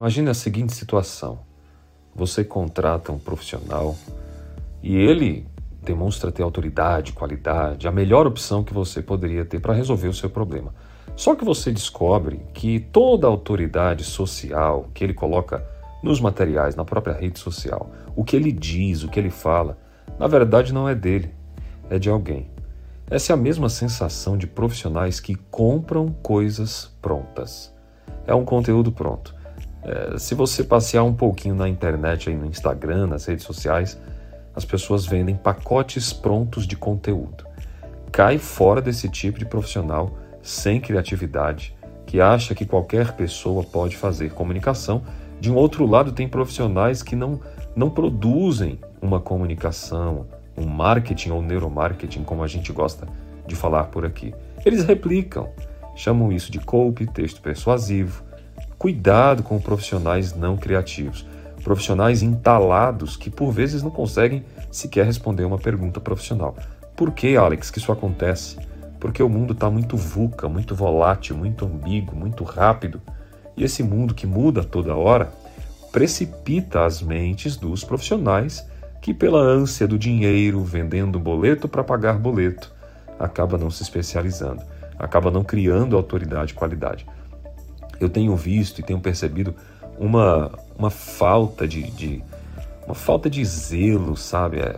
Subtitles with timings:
[0.00, 1.40] Imagine a seguinte situação:
[2.14, 3.96] você contrata um profissional
[4.80, 5.44] e ele
[5.82, 10.30] demonstra ter autoridade, qualidade, a melhor opção que você poderia ter para resolver o seu
[10.30, 10.72] problema.
[11.16, 15.66] Só que você descobre que toda a autoridade social que ele coloca
[16.00, 19.76] nos materiais, na própria rede social, o que ele diz, o que ele fala,
[20.16, 21.34] na verdade não é dele,
[21.90, 22.48] é de alguém.
[23.10, 27.74] Essa é a mesma sensação de profissionais que compram coisas prontas.
[28.28, 29.36] É um conteúdo pronto.
[29.88, 33.98] É, se você passear um pouquinho na internet, aí no Instagram, nas redes sociais,
[34.54, 37.46] as pessoas vendem pacotes prontos de conteúdo.
[38.12, 41.74] Cai fora desse tipo de profissional sem criatividade,
[42.04, 45.02] que acha que qualquer pessoa pode fazer comunicação.
[45.40, 47.40] De um outro lado, tem profissionais que não,
[47.74, 53.06] não produzem uma comunicação, um marketing ou neuromarketing, como a gente gosta
[53.46, 54.34] de falar por aqui.
[54.66, 55.48] Eles replicam,
[55.96, 58.27] chamam isso de copy, texto persuasivo,
[58.78, 61.26] Cuidado com profissionais não criativos,
[61.64, 66.56] profissionais entalados que por vezes não conseguem sequer responder uma pergunta profissional.
[66.94, 68.56] Por que, Alex, que isso acontece?
[69.00, 73.02] Porque o mundo está muito VUCA, muito volátil, muito ambíguo, muito rápido.
[73.56, 75.28] E esse mundo que muda toda hora
[75.90, 78.64] precipita as mentes dos profissionais
[79.02, 82.72] que, pela ânsia do dinheiro, vendendo boleto para pagar boleto,
[83.18, 84.62] acaba não se especializando,
[84.96, 87.04] acaba não criando autoridade e qualidade
[88.00, 89.54] eu tenho visto e tenho percebido
[89.98, 92.22] uma, uma falta de, de
[92.86, 94.60] uma falta de zelo, sabe?
[94.60, 94.76] É,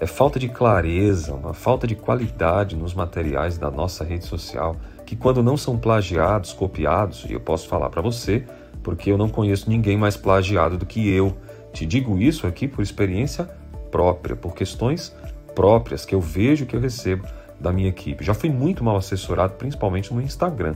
[0.00, 4.76] é falta de clareza, uma falta de qualidade nos materiais da nossa rede social,
[5.06, 8.44] que quando não são plagiados, copiados, e eu posso falar para você,
[8.82, 11.34] porque eu não conheço ninguém mais plagiado do que eu.
[11.72, 13.48] Te digo isso aqui por experiência
[13.90, 15.14] própria, por questões
[15.54, 17.26] próprias que eu vejo que eu recebo
[17.60, 18.24] da minha equipe.
[18.24, 20.74] Já fui muito mal assessorado, principalmente no Instagram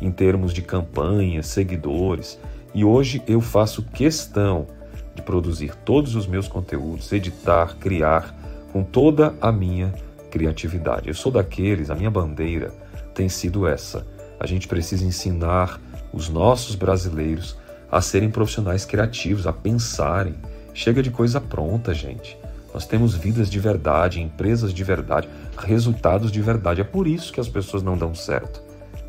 [0.00, 2.38] em termos de campanhas, seguidores,
[2.74, 4.66] e hoje eu faço questão
[5.14, 8.34] de produzir todos os meus conteúdos, editar, criar
[8.72, 9.92] com toda a minha
[10.30, 11.08] criatividade.
[11.08, 12.72] Eu sou daqueles, a minha bandeira
[13.14, 14.04] tem sido essa.
[14.40, 15.80] A gente precisa ensinar
[16.12, 17.56] os nossos brasileiros
[17.90, 20.34] a serem profissionais criativos, a pensarem.
[20.74, 22.36] Chega de coisa pronta, gente.
[22.74, 26.80] Nós temos vidas de verdade, empresas de verdade, resultados de verdade.
[26.80, 28.60] É por isso que as pessoas não dão certo.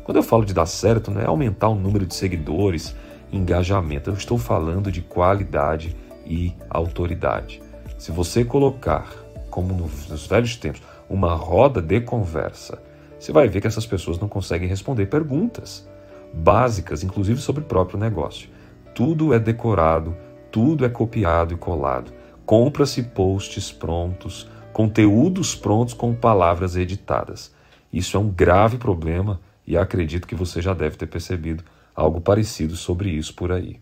[0.06, 2.94] Quando eu falo de dar certo, não é aumentar o número de seguidores,
[3.32, 4.08] engajamento.
[4.08, 7.60] Eu estou falando de qualidade e autoridade.
[7.98, 9.12] Se você colocar,
[9.50, 10.80] como nos velhos tempos,
[11.10, 12.80] uma roda de conversa,
[13.18, 15.88] você vai ver que essas pessoas não conseguem responder perguntas
[16.32, 18.48] básicas, inclusive sobre o próprio negócio.
[18.94, 20.16] Tudo é decorado,
[20.52, 22.12] tudo é copiado e colado.
[22.44, 27.52] Compra-se posts prontos, conteúdos prontos com palavras editadas.
[27.92, 32.76] Isso é um grave problema e acredito que você já deve ter percebido algo parecido
[32.76, 33.80] sobre isso por aí.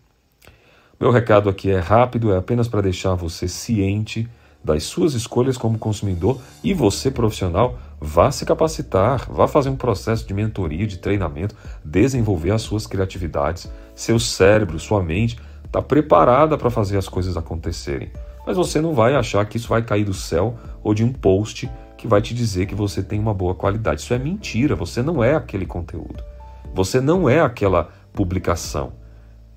[0.99, 4.27] Meu recado aqui é rápido, é apenas para deixar você ciente
[4.63, 10.27] das suas escolhas como consumidor e você profissional vá se capacitar, vá fazer um processo
[10.27, 16.69] de mentoria, de treinamento, desenvolver as suas criatividades, seu cérebro, sua mente está preparada para
[16.69, 18.11] fazer as coisas acontecerem.
[18.45, 21.69] Mas você não vai achar que isso vai cair do céu ou de um post
[22.05, 24.01] que vai te dizer que você tem uma boa qualidade.
[24.01, 26.23] Isso é mentira, você não é aquele conteúdo.
[26.73, 28.93] Você não é aquela publicação.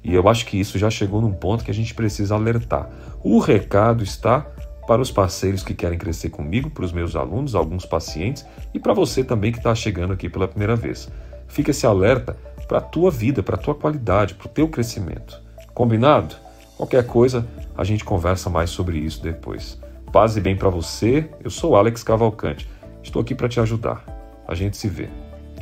[0.03, 2.88] E eu acho que isso já chegou num ponto que a gente precisa alertar.
[3.22, 4.47] O recado está
[4.87, 8.94] para os parceiros que querem crescer comigo, para os meus alunos, alguns pacientes e para
[8.94, 11.10] você também que está chegando aqui pela primeira vez.
[11.47, 12.34] Fica esse alerta
[12.66, 15.38] para a tua vida, para a tua qualidade, para o teu crescimento.
[15.75, 16.34] Combinado?
[16.78, 19.78] Qualquer coisa, a gente conversa mais sobre isso depois.
[20.12, 21.28] Paz e bem para você.
[21.44, 22.69] Eu sou Alex Cavalcante.
[23.02, 24.04] Estou aqui para te ajudar.
[24.46, 25.08] A gente se vê.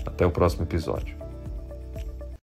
[0.06, 1.15] Até o próximo episódio.